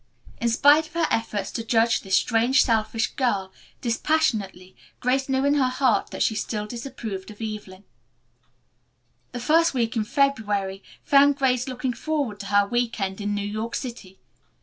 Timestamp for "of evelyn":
7.29-7.83